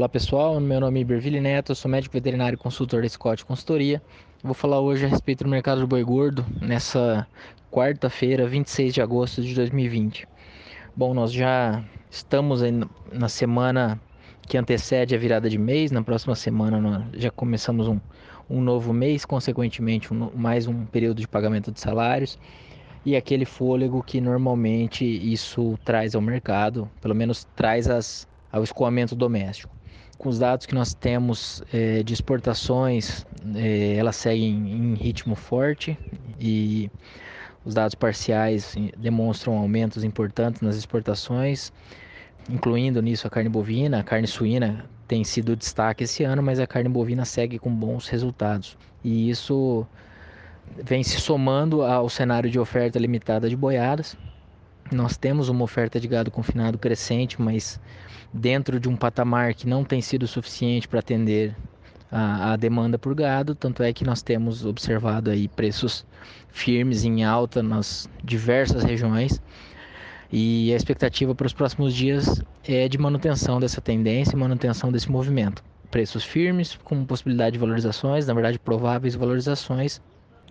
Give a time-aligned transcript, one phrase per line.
[0.00, 4.00] Olá pessoal, meu nome é Iberville Neto, sou médico veterinário e consultor da Scott Consultoria.
[4.42, 7.26] Vou falar hoje a respeito do mercado do boi gordo nessa
[7.70, 10.26] quarta-feira, 26 de agosto de 2020.
[10.96, 12.62] Bom, nós já estamos
[13.12, 14.00] na semana
[14.48, 18.00] que antecede a virada de mês, na próxima semana nós já começamos um,
[18.48, 22.38] um novo mês, consequentemente um, mais um período de pagamento de salários
[23.04, 29.14] e aquele fôlego que normalmente isso traz ao mercado, pelo menos traz as, ao escoamento
[29.14, 29.78] doméstico
[30.20, 33.24] com os dados que nós temos é, de exportações,
[33.54, 35.98] é, elas seguem em ritmo forte
[36.38, 36.90] e
[37.64, 41.72] os dados parciais demonstram aumentos importantes nas exportações,
[42.50, 46.66] incluindo nisso a carne bovina, a carne suína tem sido destaque esse ano, mas a
[46.66, 48.76] carne bovina segue com bons resultados.
[49.02, 49.86] E isso
[50.84, 54.18] vem se somando ao cenário de oferta limitada de boiadas,
[54.90, 57.80] nós temos uma oferta de gado confinado crescente, mas
[58.32, 61.56] dentro de um patamar que não tem sido suficiente para atender
[62.10, 66.04] a, a, demanda por gado, tanto é que nós temos observado aí preços
[66.48, 69.40] firmes em alta nas diversas regiões
[70.32, 75.10] e a expectativa para os próximos dias é de manutenção dessa tendência e manutenção desse
[75.10, 75.62] movimento.
[75.90, 80.00] Preços firmes, com possibilidade de valorizações, na verdade prováveis valorizações,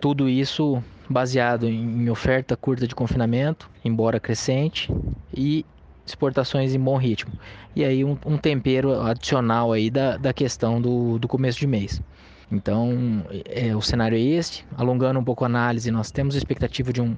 [0.00, 4.90] tudo isso baseado em oferta curta de confinamento, embora crescente,
[5.34, 5.66] e
[6.06, 7.32] exportações em bom ritmo.
[7.74, 12.02] E aí um, um tempero adicional aí da, da questão do, do começo de mês.
[12.50, 14.64] Então, é, o cenário é este.
[14.76, 17.16] Alongando um pouco a análise, nós temos expectativa de, um,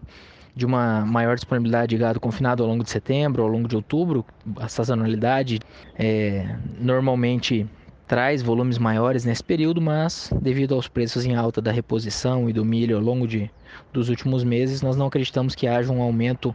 [0.54, 4.26] de uma maior disponibilidade de gado confinado ao longo de setembro, ao longo de outubro.
[4.56, 5.58] A sazonalidade
[5.98, 7.66] é, normalmente
[8.12, 12.62] traz volumes maiores nesse período, mas devido aos preços em alta da reposição e do
[12.62, 13.50] milho ao longo de,
[13.90, 16.54] dos últimos meses, nós não acreditamos que haja um aumento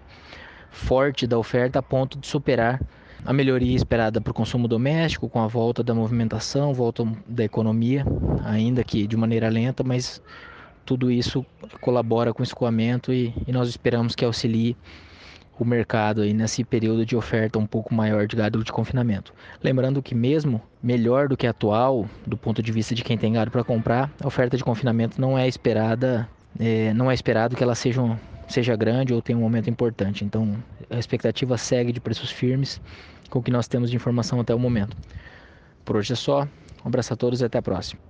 [0.70, 2.80] forte da oferta a ponto de superar
[3.26, 8.06] a melhoria esperada para o consumo doméstico, com a volta da movimentação, volta da economia,
[8.46, 10.22] ainda que de maneira lenta, mas
[10.86, 11.44] tudo isso
[11.82, 14.78] colabora com o escoamento e, e nós esperamos que auxilie
[15.64, 19.34] o mercado aí nesse período de oferta um pouco maior de gado de confinamento.
[19.64, 23.52] Lembrando que mesmo melhor do que atual, do ponto de vista de quem tem gado
[23.52, 26.28] para comprar, a oferta de confinamento não é esperada,
[26.60, 30.24] é, não é esperado que ela seja, um, seja grande ou tenha um aumento importante.
[30.24, 30.56] Então
[30.90, 32.80] a expectativa segue de preços firmes
[33.30, 34.96] com o que nós temos de informação até o momento.
[35.84, 36.48] Por hoje é só.
[36.84, 38.07] Um abraço a todos e até a próxima.